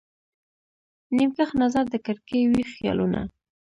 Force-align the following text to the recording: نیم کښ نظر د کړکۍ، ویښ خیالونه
نیم 1.15 1.29
کښ 1.37 1.49
نظر 1.61 1.85
د 1.89 1.95
کړکۍ، 2.05 2.41
ویښ 2.51 2.69
خیالونه 2.77 3.19